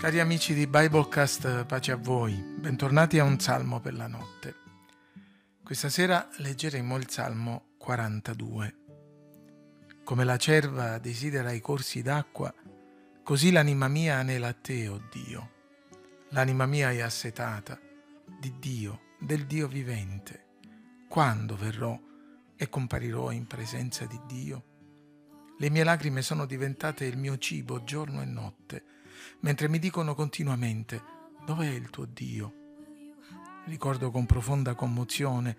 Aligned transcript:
Cari 0.00 0.18
amici 0.18 0.54
di 0.54 0.66
Biblecast, 0.66 1.66
pace 1.66 1.92
a 1.92 1.96
voi, 1.96 2.32
bentornati 2.32 3.18
a 3.18 3.24
un 3.24 3.38
salmo 3.38 3.80
per 3.80 3.92
la 3.92 4.06
notte. 4.06 4.54
Questa 5.62 5.90
sera 5.90 6.26
leggeremo 6.38 6.96
il 6.96 7.10
salmo 7.10 7.74
42. 7.76 8.76
Come 10.02 10.24
la 10.24 10.38
cerva 10.38 10.96
desidera 10.96 11.52
i 11.52 11.60
corsi 11.60 12.00
d'acqua, 12.00 12.50
così 13.22 13.50
l'anima 13.50 13.88
mia 13.88 14.16
anela 14.16 14.48
a 14.48 14.54
te, 14.54 14.88
o 14.88 14.94
oh 14.94 15.02
Dio. 15.12 15.50
L'anima 16.30 16.64
mia 16.64 16.90
è 16.90 17.00
assetata 17.00 17.78
di 18.40 18.54
Dio, 18.58 19.00
del 19.18 19.44
Dio 19.44 19.68
vivente. 19.68 20.46
Quando 21.10 21.56
verrò 21.56 22.00
e 22.56 22.68
comparirò 22.70 23.32
in 23.32 23.46
presenza 23.46 24.06
di 24.06 24.18
Dio? 24.26 24.64
Le 25.58 25.68
mie 25.68 25.84
lacrime 25.84 26.22
sono 26.22 26.46
diventate 26.46 27.04
il 27.04 27.18
mio 27.18 27.36
cibo 27.36 27.84
giorno 27.84 28.22
e 28.22 28.24
notte 28.24 28.84
mentre 29.40 29.68
mi 29.68 29.78
dicono 29.78 30.14
continuamente, 30.14 31.02
dov'è 31.44 31.68
il 31.68 31.90
tuo 31.90 32.04
Dio? 32.04 32.54
Ricordo 33.66 34.10
con 34.10 34.26
profonda 34.26 34.74
commozione 34.74 35.56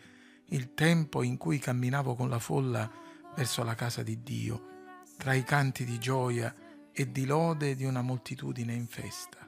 il 0.49 0.73
tempo 0.73 1.23
in 1.23 1.37
cui 1.37 1.59
camminavo 1.59 2.15
con 2.15 2.29
la 2.29 2.39
folla 2.39 2.89
verso 3.35 3.63
la 3.63 3.75
casa 3.75 4.03
di 4.03 4.21
Dio, 4.21 4.99
tra 5.17 5.33
i 5.33 5.43
canti 5.43 5.85
di 5.85 5.97
gioia 5.97 6.53
e 6.91 7.11
di 7.11 7.25
lode 7.25 7.75
di 7.75 7.85
una 7.85 8.01
moltitudine 8.01 8.73
in 8.73 8.87
festa. 8.87 9.47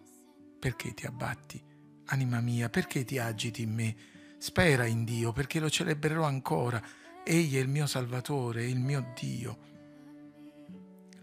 Perché 0.59 0.93
ti 0.93 1.05
abbatti, 1.05 1.61
anima 2.05 2.39
mia? 2.39 2.69
Perché 2.69 3.03
ti 3.03 3.17
agiti 3.17 3.63
in 3.63 3.73
me? 3.73 3.95
Spera 4.37 4.85
in 4.85 5.03
Dio, 5.03 5.33
perché 5.33 5.59
lo 5.59 5.69
celebrerò 5.69 6.23
ancora. 6.23 6.81
Egli 7.23 7.57
è 7.57 7.59
il 7.59 7.67
mio 7.67 7.85
Salvatore, 7.85 8.65
il 8.65 8.79
mio 8.79 9.13
Dio. 9.19 9.57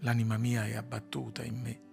L'anima 0.01 0.37
mia 0.37 0.65
è 0.65 0.75
abbattuta 0.75 1.43
in 1.43 1.59
me 1.59 1.89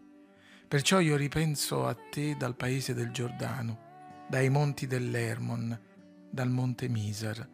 Perciò 0.69 1.01
io 1.01 1.17
ripenso 1.17 1.87
a 1.87 1.95
te 1.95 2.37
dal 2.37 2.55
paese 2.55 2.93
del 2.93 3.11
Giordano, 3.11 4.27
dai 4.29 4.51
monti 4.51 4.87
dell'Ermon, 4.87 5.81
dal 6.29 6.51
monte 6.51 6.89
Misar. 6.89 7.49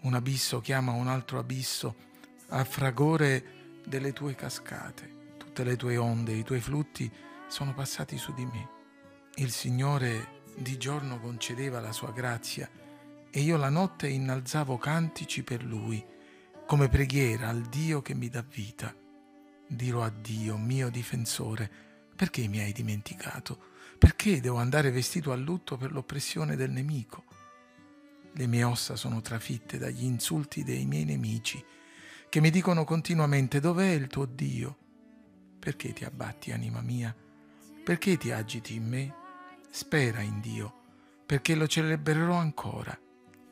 Un 0.00 0.14
abisso 0.14 0.58
chiama 0.60 0.92
un 0.92 1.08
altro 1.08 1.38
abisso 1.38 1.94
a 2.48 2.64
fragore 2.64 3.82
delle 3.84 4.14
tue 4.14 4.34
cascate. 4.34 5.34
Tutte 5.36 5.62
le 5.62 5.76
tue 5.76 5.98
onde, 5.98 6.32
i 6.32 6.42
tuoi 6.42 6.60
flutti 6.60 7.12
sono 7.48 7.74
passati 7.74 8.16
su 8.16 8.32
di 8.32 8.46
me. 8.46 8.68
Il 9.34 9.50
Signore 9.50 10.40
di 10.56 10.78
giorno 10.78 11.20
concedeva 11.20 11.80
la 11.80 11.92
sua 11.92 12.12
grazia 12.12 12.66
e 13.30 13.40
io 13.40 13.58
la 13.58 13.68
notte 13.68 14.08
innalzavo 14.08 14.78
cantici 14.78 15.42
per 15.42 15.62
Lui, 15.62 16.02
come 16.66 16.88
preghiera 16.88 17.48
al 17.50 17.60
Dio 17.60 18.00
che 18.00 18.14
mi 18.14 18.30
dà 18.30 18.40
vita. 18.40 18.94
Dirò 19.66 20.02
a 20.02 20.08
Dio, 20.08 20.56
mio 20.56 20.88
difensore, 20.88 21.87
perché 22.18 22.48
mi 22.48 22.58
hai 22.58 22.72
dimenticato? 22.72 23.56
Perché 23.96 24.40
devo 24.40 24.56
andare 24.56 24.90
vestito 24.90 25.30
a 25.30 25.36
lutto 25.36 25.76
per 25.76 25.92
l'oppressione 25.92 26.56
del 26.56 26.72
nemico? 26.72 27.22
Le 28.32 28.46
mie 28.48 28.64
ossa 28.64 28.96
sono 28.96 29.20
trafitte 29.20 29.78
dagli 29.78 30.02
insulti 30.02 30.64
dei 30.64 30.84
miei 30.84 31.04
nemici, 31.04 31.64
che 32.28 32.40
mi 32.40 32.50
dicono 32.50 32.82
continuamente 32.82 33.60
dov'è 33.60 33.90
il 33.90 34.08
tuo 34.08 34.26
Dio? 34.26 34.76
Perché 35.60 35.92
ti 35.92 36.04
abbatti, 36.04 36.50
anima 36.50 36.80
mia? 36.80 37.14
Perché 37.84 38.16
ti 38.16 38.32
agiti 38.32 38.74
in 38.74 38.88
me? 38.88 39.14
Spera 39.70 40.20
in 40.20 40.40
Dio, 40.40 40.74
perché 41.24 41.54
lo 41.54 41.68
celebrerò 41.68 42.34
ancora. 42.34 42.98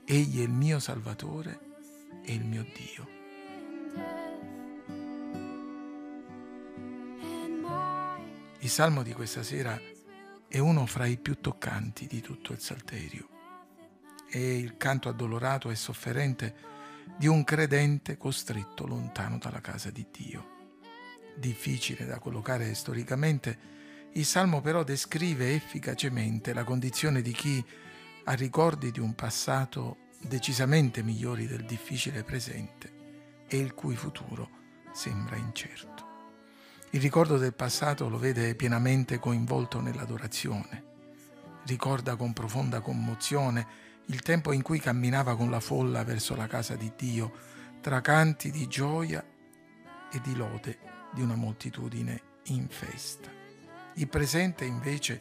Egli 0.05 0.41
è 0.41 0.43
il 0.43 0.51
mio 0.51 0.81
Salvatore 0.81 1.61
e 2.25 2.35
il 2.35 2.45
mio 2.45 2.65
Dio. 2.65 4.26
Il 8.67 8.73
salmo 8.73 9.05
di 9.05 9.13
questa 9.13 9.45
sera 9.45 9.81
è 10.49 10.59
uno 10.59 10.87
fra 10.87 11.07
i 11.07 11.19
più 11.19 11.39
toccanti 11.41 12.09
di 12.09 12.21
tutto 12.21 12.53
il 12.53 12.59
Salterio. 12.59 13.29
È 14.29 14.39
il 14.39 14.77
canto 14.77 15.09
addolorato 15.09 15.71
e 15.71 15.77
sofferente 15.77 16.57
di 17.17 17.29
un 17.29 17.45
credente 17.45 18.17
costretto 18.17 18.85
lontano 18.85 19.39
dalla 19.39 19.61
casa 19.61 19.93
di 19.93 20.05
Dio. 20.11 20.73
Difficile 21.37 22.07
da 22.07 22.19
collocare 22.19 22.75
storicamente, 22.75 23.57
il 24.15 24.25
salmo 24.25 24.61
però 24.61 24.83
descrive 24.83 25.55
efficacemente 25.55 26.53
la 26.53 26.65
condizione 26.65 27.23
di 27.23 27.31
chi 27.31 27.65
ha 28.25 28.33
ricordi 28.33 28.91
di 28.91 28.99
un 28.99 29.15
passato 29.15 30.09
decisamente 30.23 31.05
migliori 31.05 31.47
del 31.47 31.65
difficile 31.65 32.25
presente 32.25 33.45
e 33.47 33.59
il 33.59 33.75
cui 33.75 33.95
futuro 33.95 34.51
sembra 34.93 35.37
incerto. 35.37 36.16
Il 36.97 37.03
ricordo 37.03 37.37
del 37.37 37.53
passato 37.53 38.09
lo 38.09 38.17
vede 38.17 38.55
pienamente 38.55 39.19
coinvolto 39.19 39.83
nell'adorazione. 39.83 40.85
Ricorda 41.67 42.17
con 42.17 42.33
profonda 42.33 42.81
commozione 42.81 43.67
il 44.07 44.23
tempo 44.23 44.51
in 44.51 44.63
cui 44.63 44.79
camminava 44.79 45.37
con 45.37 45.51
la 45.51 45.61
folla 45.61 46.05
verso 46.05 46.35
la 46.35 46.47
casa 46.47 46.75
di 46.75 46.91
Dio, 46.97 47.31
tra 47.83 48.01
canti 48.01 48.51
di 48.51 48.67
gioia 48.67 49.23
e 50.11 50.21
di 50.23 50.35
lode 50.35 50.79
di 51.13 51.21
una 51.21 51.35
moltitudine 51.35 52.23
in 52.45 52.67
festa. 52.67 53.31
Il 53.97 54.09
presente 54.09 54.65
invece 54.65 55.21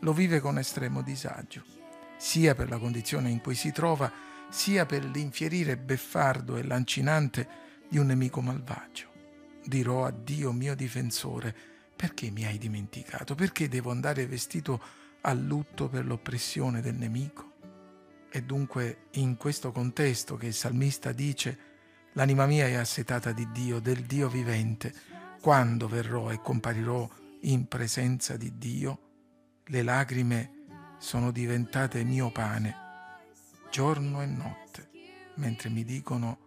lo 0.00 0.12
vive 0.12 0.40
con 0.40 0.58
estremo 0.58 1.00
disagio, 1.00 1.64
sia 2.18 2.54
per 2.54 2.68
la 2.68 2.76
condizione 2.76 3.30
in 3.30 3.40
cui 3.40 3.54
si 3.54 3.72
trova, 3.72 4.12
sia 4.50 4.84
per 4.84 5.02
l'infierire 5.06 5.78
beffardo 5.78 6.58
e 6.58 6.64
lancinante 6.64 7.48
di 7.88 7.96
un 7.96 8.08
nemico 8.08 8.42
malvagio 8.42 9.12
dirò 9.64 10.04
a 10.04 10.10
Dio 10.10 10.52
mio 10.52 10.74
difensore, 10.74 11.54
perché 11.94 12.30
mi 12.30 12.44
hai 12.44 12.58
dimenticato? 12.58 13.34
Perché 13.34 13.68
devo 13.68 13.90
andare 13.90 14.26
vestito 14.26 14.82
a 15.22 15.32
lutto 15.32 15.88
per 15.88 16.04
l'oppressione 16.04 16.80
del 16.80 16.94
nemico? 16.94 17.52
È 18.28 18.40
dunque 18.42 19.06
in 19.12 19.36
questo 19.36 19.70
contesto 19.70 20.36
che 20.36 20.46
il 20.46 20.54
salmista 20.54 21.12
dice, 21.12 21.58
l'anima 22.12 22.46
mia 22.46 22.66
è 22.66 22.74
assetata 22.74 23.32
di 23.32 23.50
Dio, 23.52 23.78
del 23.78 24.02
Dio 24.02 24.28
vivente. 24.28 24.92
Quando 25.40 25.86
verrò 25.88 26.30
e 26.30 26.40
comparirò 26.40 27.08
in 27.42 27.68
presenza 27.68 28.36
di 28.36 28.58
Dio, 28.58 28.98
le 29.66 29.82
lacrime 29.82 30.64
sono 30.98 31.30
diventate 31.30 32.02
mio 32.02 32.30
pane, 32.32 32.74
giorno 33.70 34.22
e 34.22 34.26
notte, 34.26 34.90
mentre 35.36 35.68
mi 35.68 35.84
dicono 35.84 36.38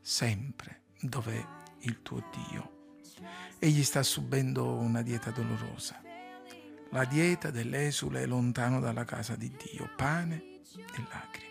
sempre 0.00 0.82
dov'è 1.00 1.44
il 1.86 2.02
tuo 2.02 2.22
Dio. 2.30 2.74
Egli 3.58 3.82
sta 3.82 4.02
subendo 4.02 4.74
una 4.74 5.02
dieta 5.02 5.30
dolorosa, 5.30 6.02
la 6.90 7.04
dieta 7.04 7.50
dell'esule 7.50 8.26
lontano 8.26 8.80
dalla 8.80 9.04
casa 9.04 9.34
di 9.34 9.50
Dio, 9.50 9.88
pane 9.96 10.34
e 10.74 11.04
lacrime. 11.10 11.44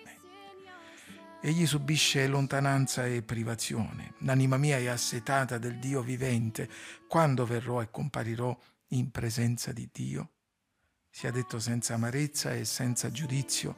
Egli 1.42 1.66
subisce 1.66 2.28
lontananza 2.28 3.06
e 3.06 3.22
privazione. 3.22 4.14
L'anima 4.20 4.58
mia 4.58 4.78
è 4.78 4.88
assetata 4.88 5.58
del 5.58 5.78
Dio 5.78 6.02
vivente. 6.02 6.70
Quando 7.08 7.46
verrò 7.46 7.82
e 7.82 7.92
comparirò 7.92 8.58
in 8.90 9.12
presenza 9.12 9.72
di 9.72 9.88
Dio? 9.92 10.30
Sia 11.10 11.32
detto 11.32 11.60
senza 11.60 11.94
amarezza 11.94 12.54
e 12.54 12.66
senza 12.66 13.12
giudizio, 13.12 13.78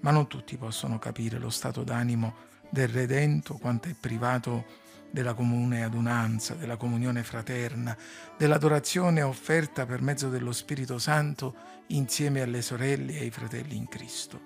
ma 0.00 0.10
non 0.10 0.26
tutti 0.28 0.56
possono 0.56 0.98
capire 0.98 1.38
lo 1.38 1.50
stato 1.50 1.82
d'animo 1.82 2.50
del 2.70 2.88
Redento 2.88 3.54
quanto 3.54 3.88
è 3.88 3.94
privato 3.94 4.64
della 5.12 5.34
comune 5.34 5.84
adunanza, 5.84 6.54
della 6.54 6.76
comunione 6.76 7.22
fraterna, 7.22 7.96
dell'adorazione 8.36 9.20
offerta 9.22 9.84
per 9.84 10.00
mezzo 10.00 10.30
dello 10.30 10.52
Spirito 10.52 10.98
Santo 10.98 11.54
insieme 11.88 12.40
alle 12.40 12.62
sorelle 12.62 13.12
e 13.12 13.20
ai 13.20 13.30
fratelli 13.30 13.76
in 13.76 13.88
Cristo. 13.88 14.40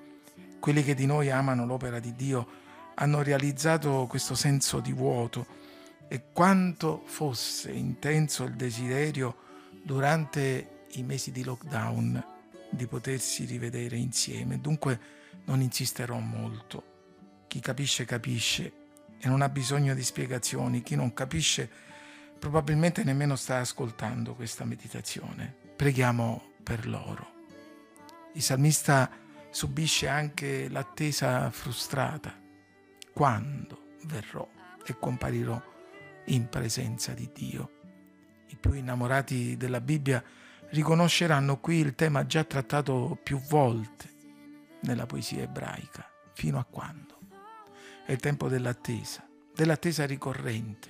Quelli 0.59 0.83
che 0.83 0.95
di 0.95 1.07
noi 1.07 1.31
amano 1.31 1.65
l'opera 1.65 2.01
di 2.01 2.15
Dio 2.17 2.65
hanno 2.97 3.23
realizzato 3.23 4.07
questo 4.09 4.35
senso 4.35 4.81
di 4.81 4.93
vuoto 4.93 5.47
e 6.09 6.25
quanto 6.33 7.03
fosse 7.05 7.71
intenso 7.71 8.43
il 8.43 8.55
desiderio 8.55 9.37
durante 9.85 10.87
i 10.93 11.03
mesi 11.05 11.31
di 11.31 11.45
lockdown 11.45 12.25
di 12.71 12.87
potersi 12.89 13.45
rivedere 13.45 13.97
insieme. 13.97 14.61
Dunque 14.61 14.99
non 15.45 15.61
insisterò 15.61 16.19
molto. 16.19 16.95
Chi 17.47 17.61
capisce 17.61 18.05
capisce 18.05 18.86
e 19.19 19.29
non 19.29 19.43
ha 19.43 19.49
bisogno 19.49 19.95
di 19.95 20.03
spiegazioni. 20.03 20.83
Chi 20.83 20.97
non 20.97 21.13
capisce 21.13 21.69
probabilmente 22.39 23.03
nemmeno 23.05 23.37
sta 23.37 23.59
ascoltando 23.59 24.35
questa 24.35 24.65
meditazione. 24.65 25.55
Preghiamo 25.77 26.53
per 26.63 26.87
loro. 26.87 27.35
Il 28.35 28.43
salmista 28.43 29.11
subisce 29.51 30.09
anche 30.09 30.69
l'attesa 30.69 31.51
frustrata. 31.51 32.35
Quando 33.13 33.95
verrò 34.05 34.47
e 34.85 34.99
comparirò 34.99 35.61
in 36.27 36.49
presenza 36.49 37.13
di 37.13 37.31
Dio? 37.33 37.71
I 38.49 38.57
più 38.57 38.73
innamorati 38.73 39.57
della 39.57 39.81
Bibbia 39.81 40.23
riconosceranno 40.71 41.59
qui 41.59 41.77
il 41.77 41.95
tema 41.95 42.27
già 42.27 42.45
trattato 42.45 43.19
più 43.23 43.41
volte 43.41 44.15
nella 44.83 45.07
poesia 45.07 45.43
ebraica. 45.43 46.09
Fino 46.35 46.59
a 46.59 46.65
quando? 46.65 47.17
È 48.07 48.13
il 48.13 48.21
tempo 48.21 48.47
dell'attesa, 48.47 49.27
dell'attesa 49.53 50.07
ricorrente. 50.07 50.89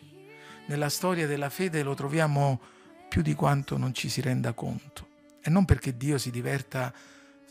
Nella 0.66 0.90
storia 0.90 1.26
della 1.26 1.48
fede 1.48 1.82
lo 1.82 1.94
troviamo 1.94 2.60
più 3.08 3.22
di 3.22 3.32
quanto 3.32 3.78
non 3.78 3.94
ci 3.94 4.10
si 4.10 4.20
renda 4.20 4.52
conto. 4.52 5.08
E 5.40 5.48
non 5.48 5.64
perché 5.64 5.96
Dio 5.96 6.18
si 6.18 6.30
diverta 6.30 6.92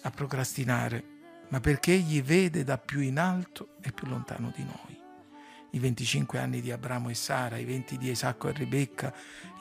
a 0.03 0.11
procrastinare, 0.11 1.03
ma 1.47 1.59
perché 1.61 1.93
Egli 1.93 2.21
vede 2.21 2.63
da 2.63 2.77
più 2.77 2.99
in 2.99 3.17
alto 3.17 3.69
e 3.81 3.91
più 3.91 4.05
lontano 4.05 4.53
di 4.55 4.63
noi. 4.63 5.01
I 5.71 5.79
25 5.79 6.37
anni 6.37 6.61
di 6.61 6.71
Abramo 6.71 7.09
e 7.09 7.15
Sara, 7.15 7.57
i 7.57 7.65
20 7.65 7.97
di 7.97 8.11
Isacco 8.11 8.49
e 8.49 8.53
Rebecca, 8.53 9.11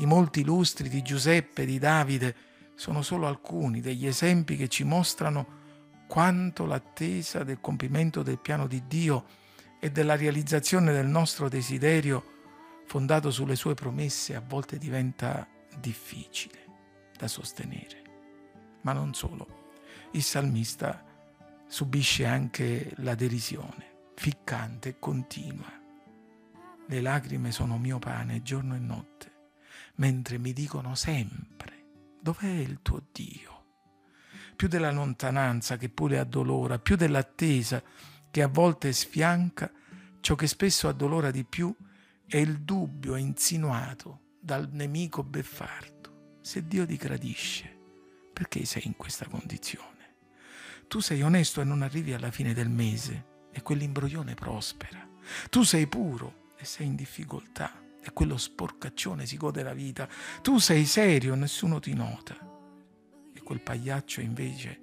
i 0.01 0.05
molti 0.05 0.45
lustri 0.45 0.91
di 0.91 1.01
Giuseppe 1.01 1.63
e 1.63 1.67
di 1.67 1.79
Davide 1.79 2.37
sono 2.75 3.01
solo 3.01 3.27
alcuni 3.27 3.81
degli 3.81 4.07
esempi 4.07 4.59
che 4.59 4.69
ci 4.69 4.85
mostrano 4.85 5.63
quanto 6.07 6.67
l'attesa 6.67 7.43
del 7.43 7.63
compimento 7.63 8.23
del 8.23 8.39
piano 8.39 8.67
di 8.67 8.83
Dio 8.87 9.41
e 9.85 9.91
della 9.91 10.17
realizzazione 10.17 10.93
del 10.93 11.07
nostro 11.07 11.51
desiderio 11.51 12.25
fondato 12.87 13.31
sulle 13.31 13.55
sue 13.55 13.75
promesse 13.75 14.35
a 14.35 14.41
volte 14.41 14.79
diventa 14.79 15.47
difficile 15.79 16.59
da 17.15 17.29
sostenere. 17.29 18.03
Ma 18.81 18.95
non 18.95 19.13
solo, 19.13 19.73
il 20.13 20.23
salmista 20.23 21.05
subisce 21.67 22.25
anche 22.25 22.95
la 23.01 23.15
derisione, 23.15 24.13
ficcante 24.15 24.89
e 24.89 24.99
continua. 24.99 25.71
Le 26.87 27.01
lacrime 27.03 27.53
sono 27.53 27.77
mio 27.77 27.99
pane 27.99 28.41
giorno 28.41 28.77
e 28.77 28.79
notte, 28.79 29.33
mentre 29.97 30.39
mi 30.39 30.55
dicono 30.55 30.95
sempre, 30.95 31.85
dov'è 32.23 32.49
il 32.49 32.79
tuo 32.81 33.03
Dio? 33.13 33.65
Più 34.57 34.67
della 34.67 34.91
lontananza 34.91 35.77
che 35.77 35.91
pure 35.91 36.19
addolora, 36.19 36.79
più 36.79 36.97
dell'attesa 36.97 37.83
che 38.35 38.43
a 38.43 38.49
volte 38.49 38.93
sfianca, 38.93 39.71
ciò 40.19 40.35
che 40.35 40.49
spesso 40.49 40.89
addolora 40.89 41.31
di 41.31 41.45
più 41.45 41.73
è 42.27 42.37
il 42.37 42.63
dubbio 42.63 43.15
insinuato 43.15 44.33
dal 44.41 44.71
nemico 44.73 45.23
beffardo. 45.23 46.39
Se 46.41 46.67
Dio 46.67 46.85
ti 46.85 46.97
gradisce, 46.97 47.79
perché 48.33 48.65
sei 48.65 48.87
in 48.87 48.97
questa 48.97 49.29
condizione? 49.29 50.17
Tu 50.89 50.99
sei 50.99 51.23
onesto 51.23 51.61
e 51.61 51.65
non 51.65 51.83
arrivi 51.83 52.13
alla 52.13 52.33
fine 52.33 52.53
del 52.55 52.69
mese 52.69 53.47
e 53.53 53.63
quell'imbroglione 53.63 54.35
prospera. 54.35 55.09
Tu 55.49 55.63
sei 55.63 55.87
puro 55.87 56.51
e 56.59 56.65
sei 56.65 56.87
in 56.87 56.97
difficoltà 56.97 57.71
e 58.03 58.13
quello 58.13 58.37
sporcaccione 58.37 59.27
si 59.27 59.37
gode 59.37 59.63
la 59.63 59.75
vita. 59.75 60.09
Tu 60.43 60.59
sei 60.59 60.87
serio 60.87 61.35
e 61.35 61.37
nessuno 61.37 61.79
ti 61.79 61.95
nota. 61.95 62.37
E 63.33 63.41
quel 63.45 63.61
pagliaccio 63.61 64.21
invece 64.21 64.81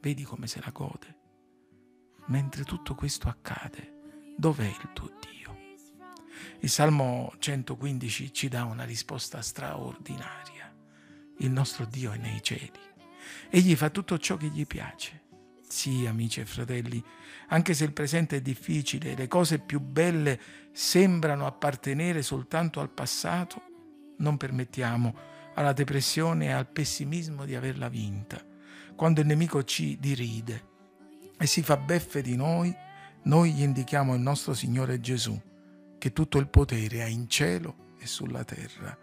vedi 0.00 0.22
come 0.22 0.46
se 0.46 0.62
la 0.64 0.70
gode. 0.70 1.24
Mentre 2.28 2.64
tutto 2.64 2.96
questo 2.96 3.28
accade, 3.28 4.32
dov'è 4.36 4.66
il 4.66 4.90
tuo 4.92 5.12
Dio? 5.20 5.56
Il 6.58 6.68
Salmo 6.68 7.32
115 7.38 8.32
ci 8.32 8.48
dà 8.48 8.64
una 8.64 8.82
risposta 8.82 9.40
straordinaria. 9.40 10.74
Il 11.38 11.50
nostro 11.52 11.84
Dio 11.84 12.10
è 12.10 12.16
nei 12.16 12.42
cieli. 12.42 12.80
Egli 13.48 13.76
fa 13.76 13.90
tutto 13.90 14.18
ciò 14.18 14.36
che 14.36 14.48
gli 14.48 14.66
piace. 14.66 15.22
Sì, 15.68 16.04
amici 16.04 16.40
e 16.40 16.46
fratelli, 16.46 17.02
anche 17.48 17.74
se 17.74 17.84
il 17.84 17.92
presente 17.92 18.38
è 18.38 18.40
difficile, 18.40 19.14
le 19.14 19.28
cose 19.28 19.60
più 19.60 19.78
belle 19.78 20.40
sembrano 20.72 21.46
appartenere 21.46 22.22
soltanto 22.22 22.80
al 22.80 22.90
passato, 22.90 23.62
non 24.18 24.36
permettiamo 24.36 25.14
alla 25.54 25.72
depressione 25.72 26.46
e 26.46 26.52
al 26.52 26.68
pessimismo 26.68 27.44
di 27.44 27.54
averla 27.54 27.88
vinta. 27.88 28.44
Quando 28.96 29.20
il 29.20 29.26
nemico 29.26 29.62
ci 29.62 29.96
diride 30.00 30.74
e 31.38 31.46
si 31.46 31.62
fa 31.62 31.76
beffe 31.76 32.22
di 32.22 32.36
noi, 32.36 32.74
noi 33.22 33.52
gli 33.52 33.62
indichiamo 33.62 34.14
il 34.14 34.20
nostro 34.20 34.54
Signore 34.54 35.00
Gesù 35.00 35.38
che 35.98 36.12
tutto 36.12 36.38
il 36.38 36.48
potere 36.48 37.02
ha 37.02 37.06
in 37.06 37.28
cielo 37.28 37.94
e 37.98 38.06
sulla 38.06 38.44
terra. 38.44 38.96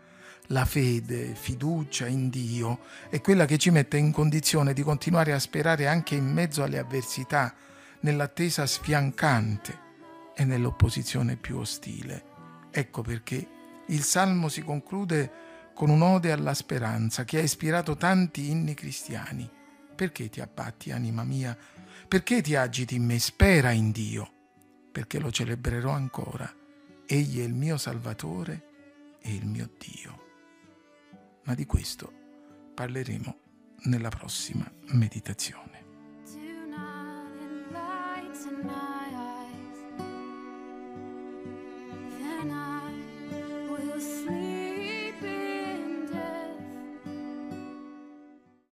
La 0.48 0.66
fede, 0.66 1.36
fiducia 1.36 2.08
in 2.08 2.30
Dio 2.30 2.80
è 3.10 3.22
quella 3.22 3.46
che 3.46 3.58
ci 3.58 3.70
mette 3.70 3.98
in 3.98 4.12
condizione 4.12 4.74
di 4.74 4.84
continuare 4.84 5.34
a 5.34 5.40
sperare 5.40 5.88
anche 5.88 6.16
in 6.16 6.26
mezzo 6.26 6.64
alle 6.64 6.80
avversità, 6.80 7.54
nell'attesa 8.02 8.66
sfiancante 8.66 9.80
e 10.36 10.44
nell'opposizione 10.44 11.38
più 11.38 11.58
ostile. 11.58 12.32
Ecco 12.72 13.02
perché 13.02 13.48
il 13.88 14.04
Salmo 14.04 14.50
si 14.50 14.62
conclude 14.62 15.32
con 15.74 15.90
un'ode 15.90 16.32
alla 16.32 16.54
speranza 16.54 17.24
che 17.24 17.40
ha 17.40 17.42
ispirato 17.42 17.96
tanti 17.96 18.50
inni 18.50 18.74
cristiani. 18.74 19.50
Perché 19.96 20.30
ti 20.30 20.42
abbatti, 20.42 20.92
anima 20.92 21.24
mia? 21.24 21.58
Perché 22.08 22.42
ti 22.42 22.56
agiti 22.56 22.96
in 22.96 23.06
me? 23.06 23.20
Spera 23.20 23.72
in 23.72 23.92
Dio, 23.92 24.32
perché 24.92 25.20
lo 25.20 25.32
celebrerò 25.32 25.92
ancora 25.92 26.62
Egli 27.06 27.42
è 27.42 27.44
il 27.44 27.54
mio 27.54 27.78
Salvatore 27.78 29.18
e 29.20 29.34
il 29.34 29.46
mio 29.46 29.70
Dio. 29.78 30.22
Ma 31.44 31.54
di 31.54 31.66
questo 31.66 32.12
parleremo 32.74 33.38
nella 33.84 34.10
prossima 34.10 34.72
meditazione. 34.94 35.73